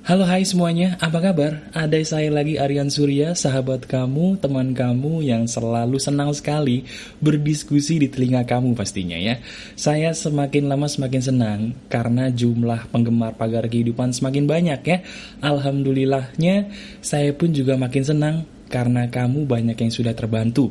Halo 0.00 0.24
hai 0.24 0.48
semuanya, 0.48 0.96
apa 0.96 1.20
kabar? 1.20 1.60
Ada 1.76 2.00
saya 2.08 2.32
lagi 2.32 2.56
Aryan 2.56 2.88
Surya, 2.88 3.36
sahabat 3.36 3.84
kamu, 3.84 4.40
teman 4.40 4.72
kamu 4.72 5.20
yang 5.20 5.44
selalu 5.44 6.00
senang 6.00 6.32
sekali 6.32 6.88
berdiskusi 7.20 8.00
di 8.00 8.08
telinga 8.08 8.48
kamu 8.48 8.72
pastinya 8.72 9.20
ya. 9.20 9.36
Saya 9.76 10.16
semakin 10.16 10.72
lama 10.72 10.88
semakin 10.88 11.20
senang 11.20 11.60
karena 11.92 12.32
jumlah 12.32 12.88
penggemar 12.88 13.36
pagar 13.36 13.68
kehidupan 13.68 14.16
semakin 14.16 14.48
banyak 14.48 14.80
ya. 14.88 15.04
Alhamdulillahnya 15.44 16.72
saya 17.04 17.36
pun 17.36 17.52
juga 17.52 17.76
makin 17.76 18.00
senang 18.00 18.48
karena 18.70 19.10
kamu 19.10 19.50
banyak 19.50 19.74
yang 19.74 19.92
sudah 19.92 20.14
terbantu. 20.14 20.70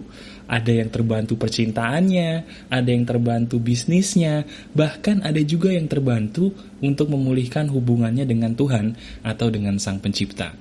Ada 0.49 0.81
yang 0.81 0.89
terbantu 0.89 1.37
percintaannya, 1.37 2.29
ada 2.71 2.89
yang 2.89 3.05
terbantu 3.05 3.61
bisnisnya, 3.61 4.47
bahkan 4.73 5.21
ada 5.21 5.37
juga 5.45 5.69
yang 5.69 5.85
terbantu 5.85 6.55
untuk 6.81 7.11
memulihkan 7.13 7.69
hubungannya 7.69 8.25
dengan 8.25 8.57
Tuhan 8.57 8.97
atau 9.21 9.51
dengan 9.53 9.77
Sang 9.77 10.01
Pencipta. 10.01 10.55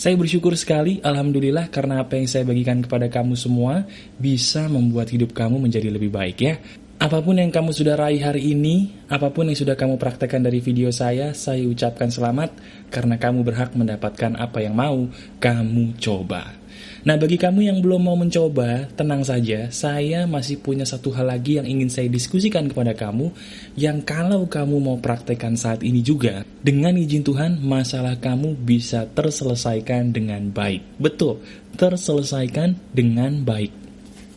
Saya 0.00 0.16
bersyukur 0.16 0.56
sekali, 0.56 1.00
Alhamdulillah, 1.00 1.68
karena 1.72 2.00
apa 2.00 2.16
yang 2.16 2.24
saya 2.24 2.44
bagikan 2.44 2.80
kepada 2.80 3.12
kamu 3.12 3.36
semua 3.36 3.84
bisa 4.16 4.64
membuat 4.68 5.12
hidup 5.12 5.36
kamu 5.36 5.60
menjadi 5.60 5.92
lebih 5.92 6.08
baik 6.08 6.38
ya. 6.40 6.56
Apa 7.00 7.24
pun 7.24 7.40
yang 7.40 7.48
kamu 7.48 7.72
sudah 7.72 7.96
raih 7.96 8.20
hari 8.20 8.52
ini, 8.52 8.92
apa 9.08 9.32
pun 9.32 9.48
yang 9.48 9.56
sudah 9.56 9.72
kamu 9.72 9.96
praktekkan 9.96 10.44
dari 10.44 10.60
video 10.60 10.92
saya, 10.92 11.32
saya 11.32 11.64
ucapkan 11.64 12.12
selamat 12.12 12.52
karena 12.92 13.16
kamu 13.16 13.40
berhak 13.40 13.72
mendapatkan 13.72 14.36
apa 14.36 14.60
yang 14.60 14.76
mau 14.76 15.08
kamu 15.40 15.96
coba. 15.96 16.59
Nah 17.04 17.16
bagi 17.16 17.40
kamu 17.40 17.64
yang 17.64 17.78
belum 17.80 18.06
mau 18.06 18.16
mencoba, 18.16 18.90
tenang 18.92 19.24
saja, 19.24 19.72
saya 19.72 20.28
masih 20.28 20.60
punya 20.60 20.84
satu 20.84 21.10
hal 21.16 21.32
lagi 21.32 21.56
yang 21.56 21.64
ingin 21.64 21.88
saya 21.88 22.08
diskusikan 22.12 22.68
kepada 22.68 22.92
kamu, 22.92 23.32
yang 23.76 24.04
kalau 24.04 24.44
kamu 24.44 24.76
mau 24.76 24.96
praktekkan 25.00 25.56
saat 25.56 25.80
ini 25.80 26.04
juga, 26.04 26.44
dengan 26.60 26.96
izin 26.96 27.24
Tuhan, 27.24 27.60
masalah 27.64 28.20
kamu 28.20 28.56
bisa 28.60 29.08
terselesaikan 29.08 30.12
dengan 30.12 30.52
baik. 30.52 31.00
Betul, 31.00 31.40
terselesaikan 31.76 32.76
dengan 32.92 33.40
baik. 33.44 33.72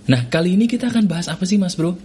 Nah 0.03 0.27
kali 0.27 0.59
ini 0.59 0.67
kita 0.67 0.91
akan 0.91 1.07
bahas 1.07 1.31
apa 1.31 1.47
sih 1.47 1.55
mas 1.55 1.79
bro? 1.79 1.95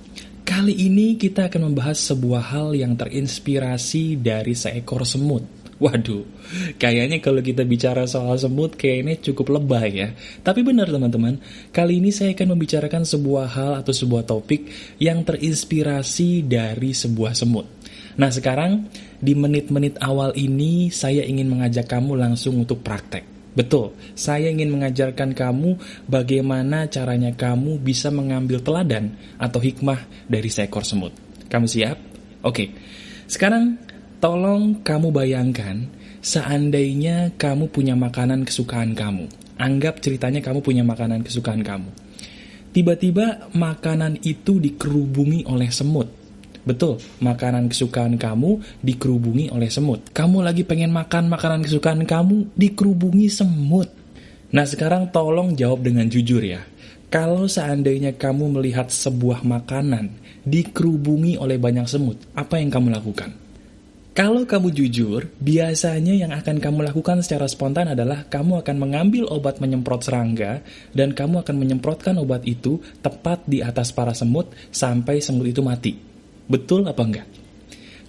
Kali 0.48 0.72
ini 0.72 1.20
kita 1.20 1.52
akan 1.52 1.68
membahas 1.68 2.00
sebuah 2.08 2.40
hal 2.40 2.72
yang 2.72 2.96
terinspirasi 2.96 4.16
dari 4.16 4.56
seekor 4.56 5.04
semut. 5.04 5.44
Waduh, 5.78 6.26
kayaknya 6.74 7.22
kalau 7.22 7.38
kita 7.38 7.62
bicara 7.62 8.02
soal 8.10 8.34
semut 8.34 8.74
kayaknya 8.74 9.14
cukup 9.22 9.62
lebay 9.62 9.88
ya. 9.94 10.08
Tapi 10.42 10.66
benar 10.66 10.90
teman-teman, 10.90 11.38
kali 11.70 12.02
ini 12.02 12.10
saya 12.10 12.34
akan 12.34 12.58
membicarakan 12.58 13.06
sebuah 13.06 13.46
hal 13.46 13.72
atau 13.78 13.94
sebuah 13.94 14.26
topik 14.26 14.66
yang 14.98 15.22
terinspirasi 15.22 16.50
dari 16.50 16.90
sebuah 16.90 17.30
semut. 17.38 17.70
Nah 18.18 18.26
sekarang, 18.34 18.90
di 19.22 19.38
menit-menit 19.38 20.02
awal 20.02 20.34
ini 20.34 20.90
saya 20.90 21.22
ingin 21.22 21.46
mengajak 21.46 21.86
kamu 21.86 22.18
langsung 22.18 22.58
untuk 22.58 22.82
praktek. 22.82 23.38
Betul, 23.54 23.94
saya 24.18 24.50
ingin 24.50 24.74
mengajarkan 24.74 25.30
kamu 25.30 25.78
bagaimana 26.10 26.90
caranya 26.90 27.30
kamu 27.38 27.78
bisa 27.78 28.10
mengambil 28.10 28.58
teladan 28.58 29.14
atau 29.38 29.62
hikmah 29.62 30.26
dari 30.26 30.50
seekor 30.50 30.82
semut. 30.82 31.14
Kamu 31.46 31.70
siap? 31.70 31.98
Oke, 32.42 32.74
sekarang 33.30 33.78
Tolong 34.18 34.82
kamu 34.82 35.14
bayangkan, 35.14 35.86
seandainya 36.18 37.30
kamu 37.38 37.70
punya 37.70 37.94
makanan 37.94 38.42
kesukaan 38.42 38.90
kamu. 38.90 39.30
Anggap 39.62 40.02
ceritanya 40.02 40.42
kamu 40.42 40.58
punya 40.58 40.82
makanan 40.82 41.22
kesukaan 41.22 41.62
kamu. 41.62 41.86
Tiba-tiba 42.74 43.46
makanan 43.54 44.18
itu 44.26 44.58
dikerubungi 44.58 45.46
oleh 45.46 45.70
semut. 45.70 46.10
Betul, 46.66 46.98
makanan 47.22 47.70
kesukaan 47.70 48.18
kamu 48.18 48.58
dikerubungi 48.82 49.54
oleh 49.54 49.70
semut. 49.70 50.10
Kamu 50.10 50.42
lagi 50.42 50.66
pengen 50.66 50.90
makan 50.90 51.30
makanan 51.30 51.62
kesukaan 51.62 52.02
kamu, 52.02 52.58
dikerubungi 52.58 53.30
semut. 53.30 53.86
Nah 54.50 54.66
sekarang 54.66 55.14
tolong 55.14 55.54
jawab 55.54 55.86
dengan 55.86 56.10
jujur 56.10 56.42
ya. 56.42 56.66
Kalau 57.06 57.46
seandainya 57.46 58.18
kamu 58.18 58.50
melihat 58.58 58.90
sebuah 58.90 59.46
makanan 59.46 60.10
dikerubungi 60.42 61.38
oleh 61.38 61.54
banyak 61.54 61.86
semut, 61.86 62.18
apa 62.34 62.58
yang 62.58 62.74
kamu 62.74 62.90
lakukan? 62.98 63.46
Kalau 64.18 64.42
kamu 64.42 64.74
jujur, 64.74 65.30
biasanya 65.38 66.10
yang 66.10 66.34
akan 66.34 66.58
kamu 66.58 66.90
lakukan 66.90 67.22
secara 67.22 67.46
spontan 67.46 67.94
adalah 67.94 68.26
kamu 68.26 68.66
akan 68.66 68.76
mengambil 68.82 69.30
obat 69.30 69.62
menyemprot 69.62 70.02
serangga 70.02 70.58
dan 70.90 71.14
kamu 71.14 71.46
akan 71.46 71.54
menyemprotkan 71.54 72.18
obat 72.18 72.42
itu 72.42 72.82
tepat 72.98 73.46
di 73.46 73.62
atas 73.62 73.94
para 73.94 74.10
semut 74.18 74.50
sampai 74.74 75.22
semut 75.22 75.46
itu 75.46 75.62
mati. 75.62 75.94
Betul 76.50 76.90
apa 76.90 76.98
enggak? 76.98 77.30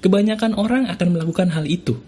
Kebanyakan 0.01 0.57
orang 0.57 0.89
akan 0.89 1.07
melakukan 1.13 1.53
hal 1.53 1.69
itu 1.69 2.01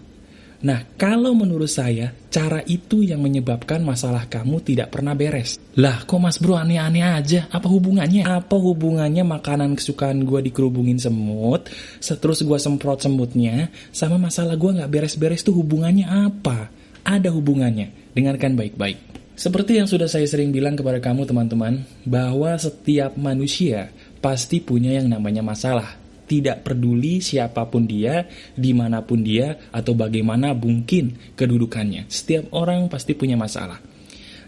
Nah, 0.62 0.94
kalau 0.94 1.34
menurut 1.34 1.66
saya, 1.66 2.14
cara 2.30 2.62
itu 2.70 3.02
yang 3.02 3.18
menyebabkan 3.18 3.82
masalah 3.82 4.30
kamu 4.30 4.62
tidak 4.62 4.94
pernah 4.94 5.10
beres. 5.10 5.58
Lah, 5.74 6.06
kok 6.06 6.22
mas 6.22 6.38
bro 6.38 6.54
aneh-aneh 6.54 7.02
aja? 7.02 7.50
Apa 7.50 7.66
hubungannya? 7.66 8.22
Apa 8.22 8.54
hubungannya 8.54 9.26
makanan 9.26 9.74
kesukaan 9.74 10.22
gue 10.22 10.38
dikerubungin 10.46 11.02
semut, 11.02 11.66
terus 11.98 12.46
gue 12.46 12.58
semprot 12.62 13.02
semutnya, 13.02 13.74
sama 13.90 14.22
masalah 14.22 14.54
gue 14.54 14.70
nggak 14.70 14.90
beres-beres 14.90 15.42
tuh 15.42 15.58
hubungannya 15.58 16.06
apa? 16.06 16.70
Ada 17.02 17.34
hubungannya. 17.34 18.14
Dengarkan 18.14 18.54
baik-baik. 18.54 19.12
Seperti 19.34 19.82
yang 19.82 19.90
sudah 19.90 20.06
saya 20.06 20.30
sering 20.30 20.54
bilang 20.54 20.78
kepada 20.78 21.02
kamu 21.02 21.26
teman-teman, 21.26 21.82
bahwa 22.06 22.54
setiap 22.54 23.18
manusia 23.18 23.90
pasti 24.22 24.62
punya 24.62 24.94
yang 24.94 25.10
namanya 25.10 25.42
masalah 25.42 26.01
tidak 26.32 26.64
peduli 26.64 27.20
siapa 27.20 27.68
pun 27.68 27.84
dia, 27.84 28.24
di 28.56 28.72
mana 28.72 29.04
pun 29.04 29.20
dia, 29.20 29.68
atau 29.68 29.92
bagaimana 29.92 30.56
mungkin 30.56 31.36
kedudukannya. 31.36 32.08
Setiap 32.08 32.56
orang 32.56 32.88
pasti 32.88 33.12
punya 33.12 33.36
masalah. 33.36 33.76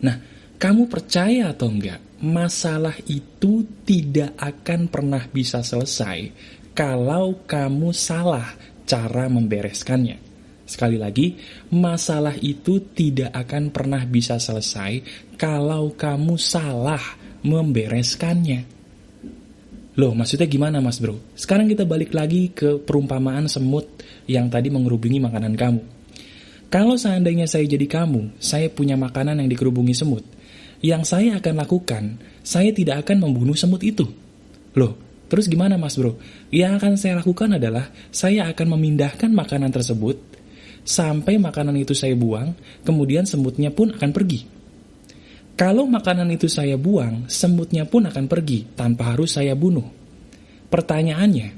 Nah, 0.00 0.16
kamu 0.56 0.88
percaya 0.88 1.52
atau 1.52 1.68
enggak, 1.68 2.00
masalah 2.24 2.96
itu 3.04 3.68
tidak 3.84 4.32
akan 4.40 4.88
pernah 4.88 5.20
bisa 5.28 5.60
selesai 5.60 6.32
kalau 6.72 7.44
kamu 7.44 7.92
salah 7.92 8.56
cara 8.88 9.28
membereskannya. 9.28 10.24
Sekali 10.64 10.96
lagi, 10.96 11.36
masalah 11.68 12.32
itu 12.40 12.80
tidak 12.96 13.28
akan 13.36 13.68
pernah 13.68 14.00
bisa 14.08 14.40
selesai 14.40 15.04
kalau 15.36 15.92
kamu 15.92 16.40
salah 16.40 17.20
membereskannya. 17.44 18.73
Loh, 19.94 20.10
maksudnya 20.10 20.50
gimana 20.50 20.82
mas 20.82 20.98
bro? 20.98 21.22
Sekarang 21.38 21.70
kita 21.70 21.86
balik 21.86 22.10
lagi 22.10 22.50
ke 22.50 22.82
perumpamaan 22.82 23.46
semut 23.46 23.86
yang 24.26 24.50
tadi 24.50 24.66
mengerubungi 24.66 25.22
makanan 25.22 25.54
kamu. 25.54 25.82
Kalau 26.66 26.98
seandainya 26.98 27.46
saya 27.46 27.62
jadi 27.62 27.86
kamu, 27.86 28.34
saya 28.42 28.66
punya 28.66 28.98
makanan 28.98 29.38
yang 29.38 29.46
dikerubungi 29.46 29.94
semut. 29.94 30.26
Yang 30.82 31.14
saya 31.14 31.38
akan 31.38 31.54
lakukan, 31.62 32.18
saya 32.42 32.74
tidak 32.74 33.06
akan 33.06 33.22
membunuh 33.22 33.54
semut 33.54 33.86
itu. 33.86 34.10
Loh, 34.74 34.98
terus 35.30 35.46
gimana 35.46 35.78
mas 35.78 35.94
bro? 35.94 36.18
Yang 36.50 36.72
akan 36.82 36.92
saya 36.98 37.14
lakukan 37.22 37.54
adalah, 37.54 37.94
saya 38.10 38.50
akan 38.50 38.74
memindahkan 38.74 39.30
makanan 39.30 39.70
tersebut, 39.70 40.18
sampai 40.82 41.38
makanan 41.38 41.78
itu 41.78 41.94
saya 41.94 42.18
buang, 42.18 42.50
kemudian 42.82 43.30
semutnya 43.30 43.70
pun 43.70 43.94
akan 43.94 44.10
pergi. 44.10 44.53
Kalau 45.54 45.86
makanan 45.86 46.26
itu 46.34 46.50
saya 46.50 46.74
buang, 46.74 47.30
semutnya 47.30 47.86
pun 47.86 48.02
akan 48.10 48.26
pergi 48.26 48.74
tanpa 48.74 49.14
harus 49.14 49.38
saya 49.38 49.54
bunuh. 49.54 49.86
Pertanyaannya, 50.66 51.48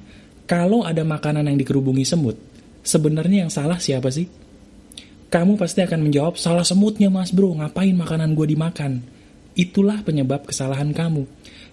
kalau 0.44 0.84
ada 0.84 1.00
makanan 1.00 1.48
yang 1.48 1.56
dikerubungi 1.56 2.04
semut, 2.04 2.36
sebenarnya 2.84 3.48
yang 3.48 3.52
salah 3.52 3.80
siapa 3.80 4.12
sih? 4.12 4.28
Kamu 5.32 5.56
pasti 5.56 5.80
akan 5.80 6.04
menjawab, 6.04 6.36
salah 6.36 6.60
semutnya 6.60 7.08
mas 7.08 7.32
bro, 7.32 7.56
ngapain 7.56 7.96
makanan 7.96 8.36
gue 8.36 8.52
dimakan? 8.52 9.00
Itulah 9.56 10.04
penyebab 10.04 10.44
kesalahan 10.44 10.92
kamu. 10.92 11.24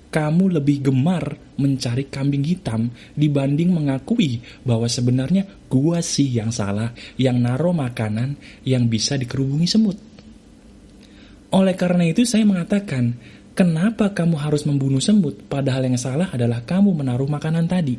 Kamu 0.08 0.46
lebih 0.48 0.88
gemar 0.88 1.36
mencari 1.60 2.08
kambing 2.08 2.48
hitam 2.48 2.88
dibanding 3.20 3.76
mengakui 3.76 4.40
bahwa 4.64 4.86
sebenarnya 4.86 5.44
gua 5.66 6.06
sih 6.06 6.30
yang 6.30 6.54
salah, 6.54 6.94
yang 7.18 7.42
naruh 7.42 7.74
makanan 7.74 8.38
yang 8.62 8.86
bisa 8.86 9.18
dikerubungi 9.18 9.66
semut. 9.66 10.13
Oleh 11.54 11.78
karena 11.78 12.10
itu 12.10 12.26
saya 12.26 12.50
mengatakan, 12.50 13.14
kenapa 13.54 14.10
kamu 14.10 14.42
harus 14.42 14.66
membunuh 14.66 14.98
semut 14.98 15.38
padahal 15.46 15.86
yang 15.86 16.02
salah 16.02 16.34
adalah 16.34 16.66
kamu 16.66 16.98
menaruh 16.98 17.30
makanan 17.30 17.70
tadi. 17.70 17.94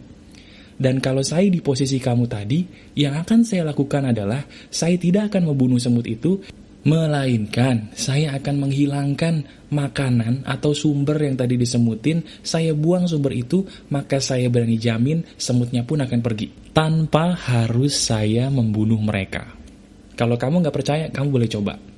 Dan 0.75 0.99
kalau 0.99 1.23
saya 1.23 1.47
di 1.47 1.62
posisi 1.62 2.03
kamu 2.03 2.27
tadi, 2.27 2.67
yang 2.99 3.15
akan 3.15 3.47
saya 3.47 3.62
lakukan 3.62 4.11
adalah 4.11 4.43
saya 4.75 4.99
tidak 4.99 5.31
akan 5.31 5.55
membunuh 5.55 5.79
semut 5.79 6.03
itu, 6.03 6.43
melainkan 6.83 7.95
saya 7.95 8.35
akan 8.35 8.67
menghilangkan 8.67 9.47
makanan 9.71 10.43
atau 10.43 10.75
sumber 10.75 11.23
yang 11.23 11.39
tadi 11.39 11.55
disemutin, 11.55 12.27
saya 12.43 12.75
buang 12.75 13.06
sumber 13.06 13.39
itu, 13.39 13.62
maka 13.95 14.19
saya 14.19 14.51
berani 14.51 14.83
jamin 14.83 15.23
semutnya 15.39 15.87
pun 15.87 16.03
akan 16.03 16.19
pergi. 16.19 16.75
Tanpa 16.75 17.39
harus 17.39 17.95
saya 17.95 18.51
membunuh 18.51 18.99
mereka. 18.99 19.47
Kalau 20.19 20.35
kamu 20.35 20.67
nggak 20.67 20.75
percaya, 20.75 21.06
kamu 21.15 21.29
boleh 21.31 21.47
coba 21.47 21.94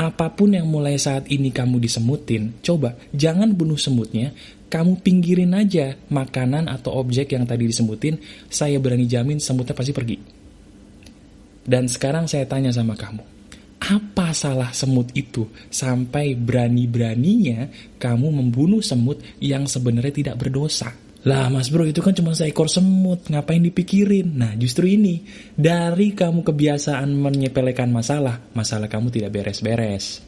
apa 0.00 0.32
pun 0.32 0.56
yang 0.56 0.64
mulai 0.64 0.96
saat 0.96 1.28
ini 1.28 1.52
kamu 1.52 1.76
disemutin, 1.76 2.64
coba 2.64 2.96
jangan 3.12 3.52
bunuh 3.52 3.76
semutnya, 3.76 4.32
kamu 4.72 5.04
pinggirin 5.04 5.52
aja 5.52 5.92
makanan 6.08 6.72
atau 6.72 6.96
objek 6.96 7.36
yang 7.36 7.44
tadi 7.44 7.68
disemutin, 7.68 8.16
saya 8.48 8.80
berani 8.80 9.04
jamin 9.04 9.36
semutnya 9.36 9.76
pasti 9.76 9.92
pergi. 9.92 10.16
Dan 11.60 11.84
sekarang 11.84 12.24
saya 12.24 12.48
tanya 12.48 12.72
sama 12.72 12.96
kamu, 12.96 13.20
apa 13.76 14.32
salah 14.32 14.72
semut 14.72 15.12
itu 15.12 15.44
sampai 15.68 16.32
berani-beraninya 16.32 17.68
kamu 18.00 18.40
membunuh 18.40 18.80
semut 18.80 19.20
yang 19.36 19.68
sebenarnya 19.68 20.16
tidak 20.16 20.36
berdosa? 20.40 20.96
Lah 21.20 21.52
mas 21.52 21.68
bro 21.68 21.84
itu 21.84 22.00
kan 22.00 22.16
cuma 22.16 22.32
seekor 22.32 22.72
semut, 22.72 23.28
ngapain 23.28 23.60
dipikirin? 23.60 24.40
Nah 24.40 24.56
justru 24.56 24.88
ini, 24.88 25.20
dari 25.52 26.16
kamu 26.16 26.40
kebiasaan 26.40 27.12
menyepelekan 27.12 27.92
masalah, 27.92 28.40
masalah 28.56 28.88
kamu 28.88 29.12
tidak 29.12 29.36
beres-beres. 29.36 30.24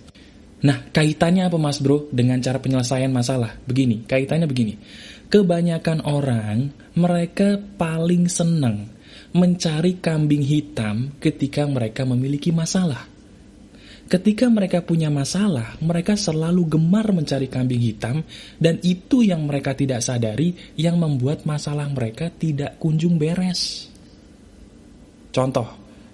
Nah 0.63 0.93
kaitannya 0.93 1.49
apa 1.49 1.57
mas 1.57 1.81
bro 1.81 2.13
dengan 2.13 2.45
cara 2.45 2.61
penyelesaian 2.61 3.09
masalah? 3.09 3.57
Begini, 3.65 4.05
kaitannya 4.05 4.45
begini. 4.45 4.77
Kebanyakan 5.33 6.05
orang, 6.05 6.69
mereka 6.93 7.57
paling 7.57 8.29
senang 8.29 8.93
mencari 9.33 9.97
kambing 9.97 10.45
hitam 10.45 11.17
ketika 11.17 11.65
mereka 11.65 12.05
memiliki 12.05 12.53
masalah. 12.53 13.12
Ketika 14.13 14.45
mereka 14.53 14.85
punya 14.85 15.09
masalah, 15.09 15.81
mereka 15.81 16.21
selalu 16.21 16.77
gemar 16.77 17.17
mencari 17.17 17.49
kambing 17.49 17.81
hitam, 17.81 18.21
dan 18.61 18.77
itu 18.85 19.25
yang 19.25 19.41
mereka 19.49 19.73
tidak 19.73 20.05
sadari 20.05 20.53
yang 20.77 21.01
membuat 21.01 21.49
masalah 21.49 21.89
mereka 21.89 22.29
tidak 22.29 22.77
kunjung 22.77 23.17
beres. 23.17 23.89
Contoh, 25.33 25.65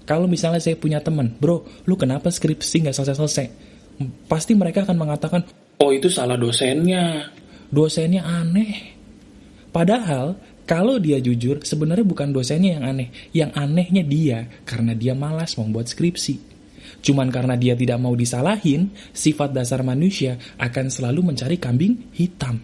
kalau 0.07 0.31
misalnya 0.31 0.63
saya 0.63 0.79
punya 0.79 1.03
teman, 1.03 1.35
bro, 1.43 1.67
lu 1.91 1.99
kenapa 1.99 2.31
skripsi 2.31 2.87
nggak 2.87 2.95
selesai-selesai? 2.95 3.47
Pasti 4.31 4.55
mereka 4.55 4.87
akan 4.87 4.95
mengatakan, 4.95 5.43
oh 5.83 5.91
itu 5.91 6.07
salah 6.07 6.39
dosennya, 6.39 7.35
dosennya 7.67 8.23
aneh. 8.23 8.95
Padahal 9.75 10.39
kalau 10.71 11.03
dia 11.03 11.19
jujur, 11.19 11.67
sebenarnya 11.67 12.07
bukan 12.07 12.31
dosennya 12.31 12.79
yang 12.79 12.85
aneh. 12.87 13.09
Yang 13.35 13.51
anehnya 13.59 14.03
dia, 14.07 14.39
karena 14.63 14.95
dia 14.95 15.19
malas 15.19 15.59
membuat 15.59 15.91
skripsi. 15.91 16.48
Cuman 16.99 17.31
karena 17.31 17.55
dia 17.55 17.79
tidak 17.79 17.99
mau 18.03 18.13
disalahin, 18.15 18.91
sifat 19.15 19.55
dasar 19.55 19.87
manusia 19.87 20.37
akan 20.59 20.87
selalu 20.91 21.33
mencari 21.33 21.57
kambing 21.57 22.11
hitam. 22.15 22.59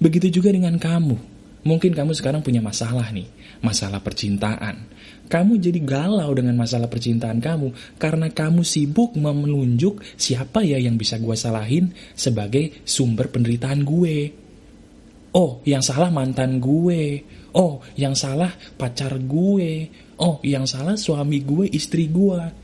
Begitu 0.00 0.40
juga 0.40 0.54
dengan 0.54 0.78
kamu. 0.80 1.16
Mungkin 1.60 1.92
kamu 1.92 2.16
sekarang 2.16 2.40
punya 2.40 2.64
masalah 2.64 3.12
nih, 3.12 3.28
masalah 3.60 4.00
percintaan. 4.00 4.88
Kamu 5.30 5.60
jadi 5.60 5.78
galau 5.84 6.32
dengan 6.32 6.56
masalah 6.56 6.88
percintaan 6.90 7.38
kamu 7.38 8.00
karena 8.00 8.32
kamu 8.32 8.66
sibuk 8.66 9.14
menunjuk 9.14 10.02
siapa 10.18 10.64
ya 10.66 10.80
yang 10.80 10.98
bisa 10.98 11.20
gue 11.22 11.36
salahin 11.36 11.92
sebagai 12.16 12.82
sumber 12.82 13.30
penderitaan 13.30 13.84
gue. 13.84 14.34
Oh, 15.30 15.62
yang 15.62 15.84
salah 15.84 16.10
mantan 16.10 16.58
gue. 16.58 17.22
Oh, 17.54 17.78
yang 17.94 18.18
salah 18.18 18.50
pacar 18.74 19.14
gue. 19.22 19.86
Oh, 20.18 20.42
yang 20.42 20.66
salah 20.66 20.98
suami 20.98 21.44
gue, 21.46 21.70
istri 21.70 22.10
gue. 22.10 22.59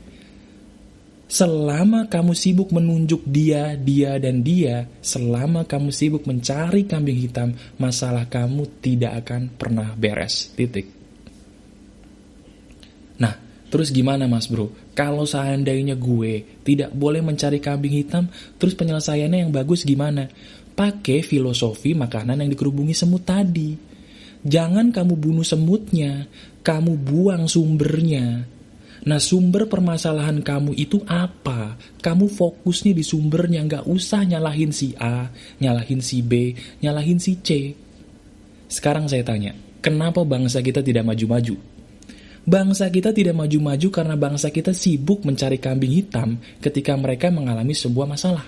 Selama 1.27 2.07
kamu 2.07 2.31
sibuk 2.31 2.71
menunjuk 2.71 3.27
dia, 3.27 3.75
dia, 3.75 4.15
dan 4.15 4.47
dia, 4.47 4.87
selama 5.03 5.67
kamu 5.67 5.91
sibuk 5.91 6.23
mencari 6.23 6.87
kambing 6.87 7.19
hitam, 7.19 7.51
masalah 7.75 8.31
kamu 8.31 8.63
tidak 8.79 9.27
akan 9.27 9.51
pernah 9.51 9.91
beres. 9.91 10.55
Titik. 10.55 10.87
Nah, 13.19 13.35
terus 13.67 13.91
gimana 13.91 14.23
mas 14.31 14.47
bro? 14.47 14.71
Kalau 14.95 15.27
seandainya 15.27 15.99
gue 15.99 16.63
tidak 16.63 16.95
boleh 16.95 17.19
mencari 17.19 17.59
kambing 17.59 17.91
hitam, 17.91 18.31
terus 18.55 18.71
penyelesaiannya 18.79 19.43
yang 19.43 19.51
bagus 19.51 19.83
gimana? 19.83 20.31
Pakai 20.79 21.27
filosofi 21.27 21.91
makanan 21.91 22.39
yang 22.39 22.55
dikerubungi 22.55 22.95
semut 22.95 23.27
tadi. 23.27 23.75
Jangan 24.47 24.95
kamu 24.95 25.19
bunuh 25.19 25.43
semutnya, 25.43 26.23
kamu 26.63 26.95
buang 27.03 27.51
sumbernya. 27.51 28.47
Nah 29.07 29.23
sumber 29.23 29.71
permasalahan 29.71 30.43
kamu 30.43 30.75
itu 30.75 30.99
apa? 31.07 31.79
Kamu 32.03 32.27
fokusnya 32.27 32.91
di 32.91 33.07
sumbernya, 33.07 33.63
nggak 33.63 33.87
usah 33.87 34.27
nyalahin 34.27 34.75
si 34.75 34.91
A, 34.99 35.31
nyalahin 35.63 36.03
si 36.03 36.19
B, 36.19 36.51
nyalahin 36.83 37.15
si 37.15 37.39
C. 37.39 37.71
Sekarang 38.67 39.07
saya 39.07 39.23
tanya, 39.23 39.55
kenapa 39.79 40.27
bangsa 40.27 40.59
kita 40.59 40.83
tidak 40.83 41.07
maju-maju? 41.07 41.55
Bangsa 42.43 42.91
kita 42.91 43.15
tidak 43.15 43.35
maju-maju 43.35 43.87
karena 43.91 44.15
bangsa 44.19 44.51
kita 44.51 44.75
sibuk 44.75 45.23
mencari 45.23 45.55
kambing 45.55 46.03
hitam 46.03 46.35
ketika 46.59 46.91
mereka 46.99 47.31
mengalami 47.31 47.71
sebuah 47.71 48.07
masalah. 48.11 48.43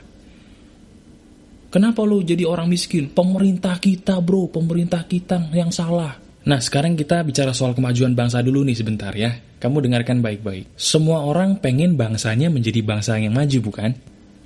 Kenapa 1.72 2.04
lo 2.04 2.20
jadi 2.20 2.44
orang 2.44 2.68
miskin? 2.68 3.08
Pemerintah 3.08 3.80
kita 3.80 4.20
bro, 4.20 4.52
pemerintah 4.52 5.08
kita 5.08 5.52
yang 5.56 5.72
salah. 5.72 6.29
Nah 6.50 6.58
sekarang 6.58 6.98
kita 6.98 7.22
bicara 7.22 7.54
soal 7.54 7.78
kemajuan 7.78 8.18
bangsa 8.18 8.42
dulu 8.42 8.66
nih 8.66 8.74
sebentar 8.74 9.14
ya. 9.14 9.38
Kamu 9.62 9.86
dengarkan 9.86 10.26
baik-baik. 10.26 10.74
Semua 10.74 11.22
orang 11.22 11.62
pengen 11.62 11.94
bangsanya 11.94 12.50
menjadi 12.50 12.82
bangsa 12.82 13.22
yang 13.22 13.38
maju, 13.38 13.70
bukan? 13.70 13.94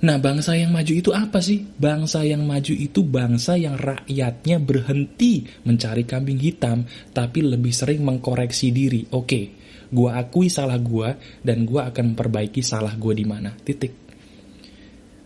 Nah, 0.04 0.20
bangsa 0.20 0.52
yang 0.52 0.68
maju 0.68 0.92
itu 0.92 1.16
apa 1.16 1.40
sih? 1.40 1.64
Bangsa 1.64 2.20
yang 2.28 2.44
maju 2.44 2.76
itu 2.76 3.00
bangsa 3.00 3.56
yang 3.56 3.80
rakyatnya 3.80 4.60
berhenti 4.60 5.48
mencari 5.64 6.04
kambing 6.04 6.36
hitam, 6.36 6.84
tapi 7.16 7.40
lebih 7.40 7.72
sering 7.72 8.04
mengkoreksi 8.04 8.68
diri. 8.68 9.08
Oke, 9.16 9.56
gua 9.88 10.20
akui 10.20 10.52
salah 10.52 10.76
gua, 10.76 11.16
dan 11.40 11.64
gua 11.64 11.88
akan 11.88 12.12
memperbaiki 12.12 12.60
salah 12.60 12.92
gua 13.00 13.16
di 13.16 13.24
mana. 13.24 13.56
Titik. 13.56 13.96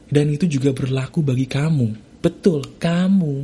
Dan 0.06 0.30
itu 0.30 0.46
juga 0.46 0.70
berlaku 0.70 1.26
bagi 1.26 1.50
kamu. 1.50 2.22
Betul, 2.22 2.78
kamu. 2.78 3.34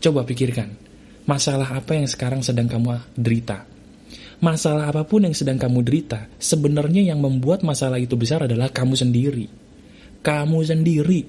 Coba 0.00 0.24
pikirkan, 0.24 0.87
masalah 1.28 1.76
apa 1.76 1.92
yang 1.92 2.08
sekarang 2.08 2.40
sedang 2.40 2.66
kamu 2.66 2.96
derita? 3.12 3.68
masalah 4.38 4.90
apa 4.90 5.02
pun 5.02 5.26
yang 5.26 5.34
sedang 5.34 5.58
kamu 5.58 5.82
derita, 5.82 6.30
sebenarnya 6.38 7.10
yang 7.10 7.18
membuat 7.18 7.66
masalah 7.66 7.98
itu 7.98 8.14
besar 8.14 8.46
adalah 8.46 8.70
kamu 8.70 8.94
sendiri. 8.94 9.46
Kamu 10.22 10.58
sendiri. 10.62 11.22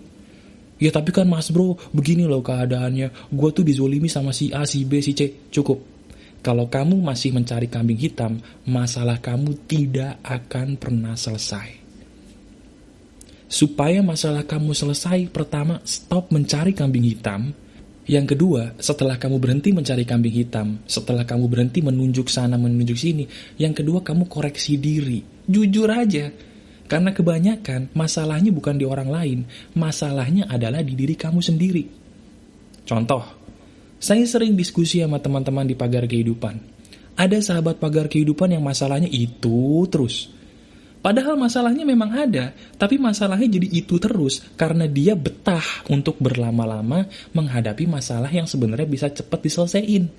Ya 0.80 0.90
tapi 0.96 1.12
kan 1.12 1.28
mas 1.28 1.52
bro, 1.52 1.76
begini 1.92 2.24
loh 2.24 2.40
keadaannya. 2.40 3.34
Gue 3.34 3.50
tuh 3.52 3.68
dizolimi 3.68 4.08
sama 4.08 4.32
si 4.32 4.54
A, 4.56 4.64
si 4.64 4.88
B, 4.88 5.04
si 5.04 5.12
C. 5.12 5.50
Cukup. 5.52 5.84
Kalau 6.40 6.72
kamu 6.72 7.04
masih 7.04 7.36
mencari 7.36 7.68
kambing 7.68 8.00
hitam, 8.00 8.40
masalah 8.64 9.20
kamu 9.20 9.68
tidak 9.68 10.24
akan 10.24 10.80
pernah 10.80 11.20
selesai. 11.20 11.76
Supaya 13.50 14.00
masalah 14.00 14.48
kamu 14.48 14.72
selesai, 14.72 15.28
pertama 15.34 15.84
stop 15.84 16.32
mencari 16.32 16.72
kambing 16.72 17.04
hitam, 17.04 17.52
yang 18.10 18.26
kedua, 18.26 18.74
setelah 18.82 19.22
kamu 19.22 19.38
berhenti 19.38 19.70
mencari 19.70 20.02
kambing 20.02 20.34
hitam, 20.34 20.82
setelah 20.90 21.30
kamu 21.30 21.46
berhenti 21.46 21.86
menunjuk 21.86 22.26
sana, 22.26 22.58
menunjuk 22.58 22.98
sini, 22.98 23.30
yang 23.62 23.78
kedua 23.78 24.02
kamu 24.02 24.26
koreksi 24.26 24.82
diri. 24.82 25.22
Jujur 25.46 25.86
aja. 25.94 26.34
Karena 26.90 27.14
kebanyakan 27.14 27.94
masalahnya 27.94 28.50
bukan 28.50 28.82
di 28.82 28.86
orang 28.90 29.14
lain, 29.14 29.40
masalahnya 29.78 30.50
adalah 30.50 30.82
di 30.82 30.98
diri 30.98 31.14
kamu 31.14 31.38
sendiri. 31.38 31.86
Contoh, 32.82 33.22
saya 34.02 34.26
sering 34.26 34.58
diskusi 34.58 35.06
sama 35.06 35.22
teman-teman 35.22 35.70
di 35.70 35.78
pagar 35.78 36.10
kehidupan. 36.10 36.58
Ada 37.14 37.46
sahabat 37.46 37.78
pagar 37.78 38.10
kehidupan 38.10 38.58
yang 38.58 38.66
masalahnya 38.66 39.06
itu 39.06 39.86
terus. 39.86 40.34
Padahal 41.00 41.40
masalahnya 41.40 41.88
memang 41.88 42.12
ada, 42.12 42.52
tapi 42.76 43.00
masalahnya 43.00 43.48
jadi 43.48 43.72
itu 43.72 43.96
terus 44.04 44.44
karena 44.60 44.84
dia 44.84 45.16
betah 45.16 45.64
untuk 45.88 46.20
berlama-lama 46.20 47.08
menghadapi 47.32 47.88
masalah 47.88 48.28
yang 48.28 48.44
sebenarnya 48.44 48.84
bisa 48.84 49.08
cepat 49.08 49.40
diselesaikan. 49.40 50.12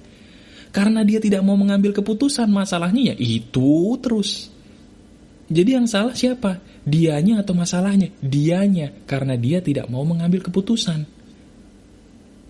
Karena 0.73 1.05
dia 1.05 1.21
tidak 1.21 1.45
mau 1.45 1.59
mengambil 1.59 1.93
keputusan, 1.93 2.49
masalahnya 2.49 3.13
ya 3.13 3.17
itu 3.21 4.01
terus. 4.01 4.49
Jadi 5.51 5.71
yang 5.77 5.85
salah 5.85 6.17
siapa? 6.17 6.63
Dianya 6.87 7.43
atau 7.45 7.53
masalahnya? 7.53 8.09
Dianya, 8.23 8.95
karena 9.05 9.37
dia 9.37 9.61
tidak 9.61 9.91
mau 9.93 10.07
mengambil 10.07 10.41
keputusan. 10.47 11.20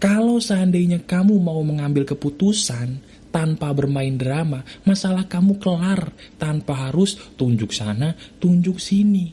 Kalau 0.01 0.41
seandainya 0.41 1.05
kamu 1.05 1.37
mau 1.37 1.61
mengambil 1.61 2.09
keputusan, 2.09 3.05
tanpa 3.31 3.71
bermain 3.71 4.19
drama, 4.19 4.67
masalah 4.83 5.25
kamu 5.31 5.57
kelar 5.63 6.11
tanpa 6.37 6.91
harus 6.91 7.17
tunjuk 7.39 7.71
sana, 7.71 8.15
tunjuk 8.43 8.83
sini. 8.83 9.31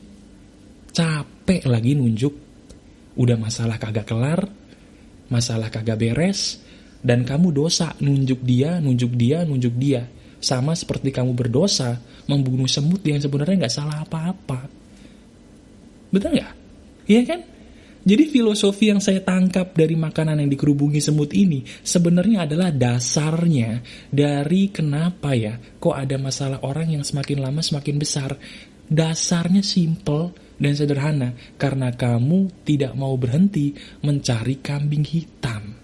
Capek 0.94 1.66
lagi 1.66 1.98
nunjuk, 1.98 2.34
udah 3.18 3.36
masalah 3.36 3.76
kagak 3.76 4.06
kelar, 4.06 4.46
masalah 5.28 5.68
kagak 5.68 5.98
beres, 5.98 6.62
dan 7.02 7.26
kamu 7.26 7.50
dosa 7.50 7.94
nunjuk 7.98 8.42
dia, 8.42 8.78
nunjuk 8.78 9.12
dia, 9.14 9.42
nunjuk 9.42 9.74
dia. 9.76 10.06
Sama 10.38 10.78
seperti 10.78 11.10
kamu 11.10 11.34
berdosa 11.34 11.98
membunuh 12.30 12.70
semut 12.70 13.02
yang 13.02 13.18
sebenarnya 13.18 13.66
nggak 13.66 13.74
salah 13.74 14.06
apa-apa. 14.06 14.70
Betul 16.14 16.38
nggak? 16.38 16.54
Iya 17.10 17.22
kan? 17.26 17.40
Jadi 18.08 18.24
filosofi 18.32 18.88
yang 18.88 19.04
saya 19.04 19.20
tangkap 19.20 19.76
dari 19.76 19.92
makanan 19.92 20.40
yang 20.40 20.48
dikerubungi 20.48 20.96
semut 20.96 21.28
ini 21.36 21.60
sebenarnya 21.60 22.48
adalah 22.48 22.72
dasarnya 22.72 23.84
dari 24.08 24.72
kenapa 24.72 25.36
ya 25.36 25.60
kok 25.76 25.92
ada 25.92 26.16
masalah 26.16 26.64
orang 26.64 26.96
yang 26.96 27.04
semakin 27.04 27.44
lama 27.44 27.60
semakin 27.60 28.00
besar. 28.00 28.32
Dasarnya 28.88 29.60
simple 29.60 30.32
dan 30.56 30.72
sederhana 30.72 31.36
karena 31.60 31.92
kamu 31.92 32.64
tidak 32.64 32.96
mau 32.96 33.12
berhenti 33.20 33.76
mencari 34.00 34.56
kambing 34.64 35.04
hitam. 35.04 35.76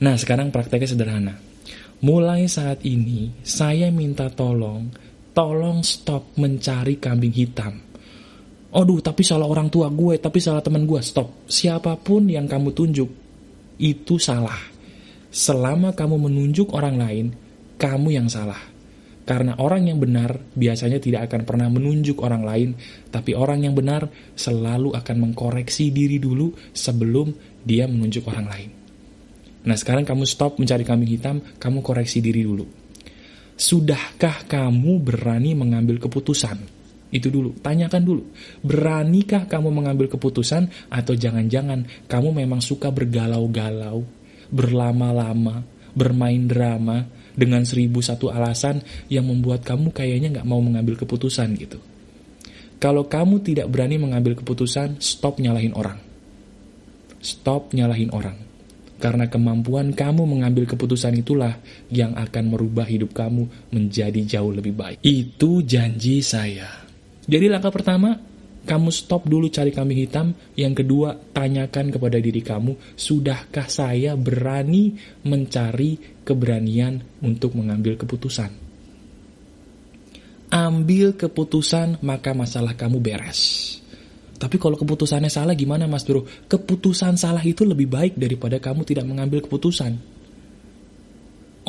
Nah 0.00 0.16
sekarang 0.16 0.48
prakteknya 0.48 0.96
sederhana. 0.96 1.36
Mulai 2.00 2.48
saat 2.48 2.80
ini 2.88 3.36
saya 3.44 3.92
minta 3.92 4.32
tolong 4.32 4.88
tolong 5.36 5.84
stop 5.84 6.40
mencari 6.40 6.96
kambing 6.96 7.36
hitam. 7.36 7.89
Aduh, 8.70 9.02
tapi 9.02 9.26
salah 9.26 9.50
orang 9.50 9.66
tua 9.66 9.90
gue, 9.90 10.14
tapi 10.22 10.38
salah 10.38 10.62
teman 10.62 10.86
gue. 10.86 11.02
Stop. 11.02 11.50
Siapa 11.50 11.98
pun 11.98 12.30
yang 12.30 12.46
kamu 12.46 12.70
tunjuk, 12.70 13.10
itu 13.82 14.14
salah. 14.22 14.58
Selama 15.30 15.90
kamu 15.90 16.30
menunjuk 16.30 16.70
orang 16.74 16.94
lain, 16.94 17.26
kamu 17.74 18.14
yang 18.14 18.30
salah. 18.30 18.58
Karena 19.26 19.54
orang 19.62 19.86
yang 19.86 19.98
benar 20.02 20.38
biasanya 20.54 20.98
tidak 20.98 21.30
akan 21.30 21.46
pernah 21.46 21.70
menunjuk 21.70 22.18
orang 22.22 22.42
lain, 22.42 22.70
tapi 23.14 23.34
orang 23.34 23.62
yang 23.62 23.74
benar 23.78 24.10
selalu 24.34 24.94
akan 24.94 25.16
mengkoreksi 25.30 25.94
diri 25.94 26.18
dulu 26.18 26.50
sebelum 26.74 27.30
dia 27.62 27.86
menunjuk 27.86 28.26
orang 28.26 28.46
lain. 28.50 28.70
Nah 29.70 29.76
sekarang 29.76 30.02
kamu 30.02 30.26
stop 30.26 30.58
mencari 30.58 30.82
kambing 30.82 31.10
hitam, 31.10 31.36
kamu 31.62 31.78
koreksi 31.78 32.18
diri 32.18 32.42
dulu. 32.42 32.66
Sudahkah 33.54 34.48
kamu 34.48 34.98
berani 34.98 35.52
mengambil 35.52 36.00
keputusan? 36.00 36.79
Itu 37.10 37.28
dulu, 37.28 37.58
tanyakan 37.58 38.02
dulu. 38.06 38.22
Beranikah 38.62 39.50
kamu 39.50 39.74
mengambil 39.74 40.06
keputusan 40.06 40.90
atau 40.90 41.14
jangan-jangan 41.14 42.06
kamu 42.06 42.42
memang 42.46 42.62
suka 42.62 42.94
bergalau-galau, 42.94 44.06
berlama-lama, 44.50 45.66
bermain 45.90 46.46
drama 46.46 47.02
dengan 47.34 47.66
seribu 47.66 47.98
satu 47.98 48.30
alasan 48.30 48.82
yang 49.10 49.26
membuat 49.26 49.66
kamu 49.66 49.90
kayaknya 49.90 50.38
nggak 50.38 50.46
mau 50.46 50.62
mengambil 50.62 50.94
keputusan 50.94 51.58
gitu. 51.58 51.78
Kalau 52.80 53.10
kamu 53.10 53.44
tidak 53.44 53.68
berani 53.68 54.00
mengambil 54.00 54.38
keputusan, 54.38 55.02
stop 55.02 55.36
nyalahin 55.42 55.76
orang. 55.76 56.00
Stop 57.20 57.76
nyalahin 57.76 58.08
orang 58.16 58.50
karena 59.00 59.32
kemampuan 59.32 59.96
kamu 59.96 60.28
mengambil 60.28 60.68
keputusan 60.68 61.16
itulah 61.16 61.56
yang 61.88 62.12
akan 62.12 62.52
merubah 62.52 62.84
hidup 62.84 63.16
kamu 63.16 63.48
menjadi 63.72 64.20
jauh 64.28 64.52
lebih 64.52 64.76
baik. 64.76 65.00
Itu 65.00 65.64
janji 65.64 66.20
saya. 66.20 66.68
Jadi 67.30 67.46
langkah 67.46 67.70
pertama, 67.70 68.18
kamu 68.66 68.90
stop 68.90 69.30
dulu 69.30 69.46
cari 69.46 69.70
kambing 69.70 70.02
hitam. 70.02 70.34
Yang 70.58 70.82
kedua, 70.82 71.14
tanyakan 71.14 71.94
kepada 71.94 72.18
diri 72.18 72.42
kamu, 72.42 72.98
sudahkah 72.98 73.70
saya 73.70 74.18
berani 74.18 74.98
mencari 75.22 76.22
keberanian 76.26 77.22
untuk 77.22 77.54
mengambil 77.54 77.94
keputusan? 77.94 78.50
Ambil 80.50 81.14
keputusan, 81.14 82.02
maka 82.02 82.34
masalah 82.34 82.74
kamu 82.74 82.98
beres. 82.98 83.78
Tapi 84.40 84.56
kalau 84.58 84.74
keputusannya 84.74 85.30
salah 85.30 85.54
gimana 85.54 85.86
Mas 85.86 86.02
Bro? 86.02 86.26
Keputusan 86.50 87.14
salah 87.14 87.44
itu 87.44 87.62
lebih 87.62 87.86
baik 87.86 88.18
daripada 88.18 88.58
kamu 88.58 88.82
tidak 88.82 89.06
mengambil 89.06 89.44
keputusan. 89.44 90.19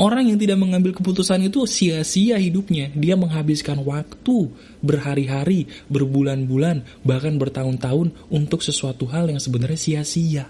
Orang 0.02 0.34
yang 0.34 0.42
tidak 0.42 0.58
mengambil 0.58 0.98
keputusan 0.98 1.46
itu 1.46 1.70
sia-sia 1.70 2.42
hidupnya. 2.42 2.90
Dia 2.98 3.14
menghabiskan 3.14 3.86
waktu 3.86 4.50
berhari-hari, 4.82 5.70
berbulan-bulan, 5.94 7.06
bahkan 7.06 7.38
bertahun-tahun 7.38 8.10
untuk 8.34 8.66
sesuatu 8.66 9.06
hal 9.06 9.30
yang 9.30 9.38
sebenarnya 9.38 9.78
sia-sia. 9.78 10.50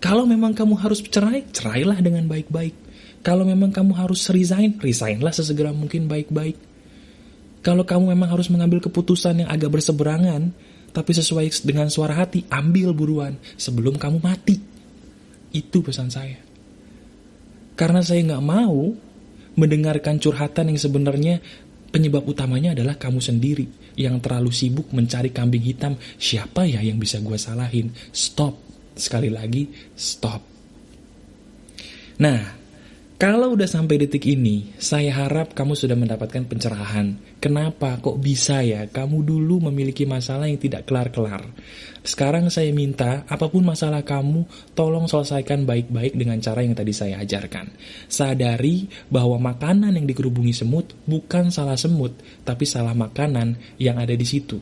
Kalau 0.00 0.24
memang 0.24 0.56
kamu 0.56 0.72
harus 0.80 1.04
cerai, 1.04 1.44
cerailah 1.52 2.00
dengan 2.00 2.24
baik-baik. 2.24 2.72
Kalau 3.20 3.44
memang 3.44 3.68
kamu 3.68 3.92
harus 3.92 4.24
resign, 4.32 4.80
resignlah 4.80 5.36
sesegera 5.36 5.76
mungkin 5.76 6.08
baik-baik. 6.08 6.56
Kalau 7.60 7.84
kamu 7.84 8.16
memang 8.16 8.40
harus 8.40 8.48
mengambil 8.48 8.80
keputusan 8.80 9.44
yang 9.44 9.52
agak 9.52 9.68
berseberangan, 9.68 10.56
tapi 10.96 11.12
sesuai 11.12 11.52
dengan 11.60 11.92
suara 11.92 12.16
hati, 12.24 12.48
ambil 12.48 12.96
buruan 12.96 13.36
sebelum 13.60 14.00
kamu 14.00 14.16
mati. 14.24 14.56
Itu 15.52 15.84
pesan 15.84 16.08
saya. 16.08 16.49
Karena 17.80 18.04
saya 18.04 18.20
nggak 18.28 18.44
mau 18.44 18.92
mendengarkan 19.56 20.20
curhatan 20.20 20.68
yang 20.68 20.76
sebenarnya 20.76 21.40
penyebab 21.88 22.28
utamanya 22.28 22.76
adalah 22.76 23.00
kamu 23.00 23.24
sendiri 23.24 23.96
yang 23.96 24.20
terlalu 24.20 24.52
sibuk 24.52 24.92
mencari 24.92 25.32
kambing 25.32 25.64
hitam. 25.64 25.96
Siapa 26.20 26.68
ya 26.68 26.84
yang 26.84 27.00
bisa 27.00 27.24
gue 27.24 27.40
salahin? 27.40 27.88
Stop. 28.12 28.60
Sekali 28.92 29.32
lagi, 29.32 29.64
stop. 29.96 30.44
Nah, 32.20 32.59
kalau 33.20 33.52
udah 33.52 33.68
sampai 33.68 34.00
detik 34.00 34.24
ini, 34.32 34.72
saya 34.80 35.12
harap 35.12 35.52
kamu 35.52 35.76
sudah 35.76 35.92
mendapatkan 35.92 36.40
pencerahan. 36.48 37.20
Kenapa 37.36 38.00
kok 38.00 38.16
bisa 38.16 38.64
ya 38.64 38.88
kamu 38.88 39.20
dulu 39.28 39.68
memiliki 39.68 40.08
masalah 40.08 40.48
yang 40.48 40.56
tidak 40.56 40.88
kelar-kelar? 40.88 41.44
Sekarang 42.00 42.48
saya 42.48 42.72
minta, 42.72 43.28
apa 43.28 43.52
pun 43.52 43.60
masalah 43.60 44.00
kamu, 44.08 44.48
tolong 44.72 45.04
selesaikan 45.04 45.68
baik-baik 45.68 46.16
dengan 46.16 46.40
cara 46.40 46.64
yang 46.64 46.72
tadi 46.72 46.96
saya 46.96 47.20
ajarkan. 47.20 47.68
Sadari 48.08 48.88
bahwa 49.12 49.36
makanan 49.52 50.00
yang 50.00 50.08
dikerubungi 50.08 50.56
semut 50.56 50.96
bukan 51.04 51.52
salah 51.52 51.76
semut, 51.76 52.16
tapi 52.48 52.64
salah 52.64 52.96
makanan 52.96 53.76
yang 53.76 54.00
ada 54.00 54.16
di 54.16 54.24
situ. 54.24 54.56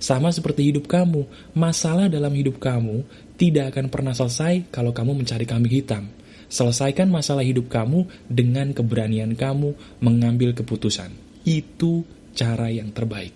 Sama 0.00 0.32
seperti 0.32 0.72
hidup 0.72 0.88
kamu, 0.88 1.28
masalah 1.52 2.08
dalam 2.08 2.32
hidup 2.32 2.56
kamu 2.56 3.04
tidak 3.36 3.76
akan 3.76 3.92
pernah 3.92 4.16
selesai 4.16 4.72
kalau 4.72 4.96
kamu 4.96 5.20
mencari 5.20 5.44
kambing 5.44 5.84
hitam. 5.84 6.08
Selesaikan 6.50 7.06
masalah 7.06 7.46
hidup 7.46 7.70
kamu 7.70 8.10
dengan 8.26 8.74
keberanian 8.74 9.38
kamu 9.38 9.78
mengambil 10.02 10.50
keputusan. 10.50 11.14
Itu 11.46 12.02
cara 12.34 12.74
yang 12.74 12.90
terbaik. 12.90 13.30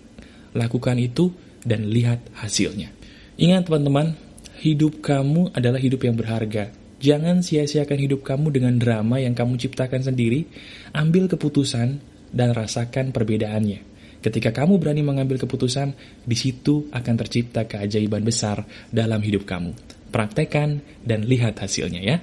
Lakukan 0.51 0.99
itu 0.99 1.31
dan 1.63 1.87
lihat 1.87 2.19
hasilnya. 2.35 2.91
Ingat 3.39 3.71
teman-teman, 3.71 4.19
hidup 4.59 4.99
kamu 4.99 5.55
adalah 5.55 5.79
hidup 5.79 6.03
yang 6.03 6.19
berharga. 6.19 6.75
Jangan 6.99 7.39
sia-siakan 7.39 7.99
hidup 8.03 8.23
kamu 8.23 8.51
dengan 8.51 8.75
drama 8.79 9.19
yang 9.19 9.31
kamu 9.31 9.59
ciptakan 9.59 10.03
sendiri. 10.03 10.47
Ambil 10.91 11.31
keputusan 11.31 11.99
dan 12.35 12.49
rasakan 12.51 13.15
perbedaannya. 13.15 13.95
Ketika 14.19 14.51
kamu 14.51 14.81
berani 14.81 15.05
mengambil 15.05 15.37
keputusan, 15.37 15.93
di 16.25 16.33
situ 16.33 16.89
akan 16.89 17.15
tercipta 17.15 17.69
keajaiban 17.69 18.25
besar 18.25 18.65
dalam 18.89 19.21
hidup 19.21 19.45
kamu. 19.45 19.71
Praktekan 20.09 20.81
dan 21.05 21.29
lihat 21.29 21.61
hasilnya 21.61 22.01
ya. 22.01 22.17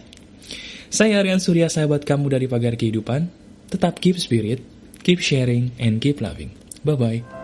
Saya 0.92 1.24
Aryan 1.24 1.40
Surya, 1.40 1.72
sahabat 1.72 2.04
kamu 2.04 2.28
dari 2.28 2.44
Pagar 2.44 2.76
Kehidupan. 2.76 3.32
Tetap 3.72 3.96
keep 3.96 4.20
spirit, 4.20 4.60
keep 5.00 5.24
sharing, 5.24 5.72
and 5.80 6.04
keep 6.04 6.20
loving. 6.20 6.52
Bye-bye. 6.84 7.41